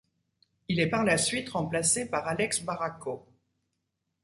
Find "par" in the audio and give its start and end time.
0.89-1.03, 2.09-2.27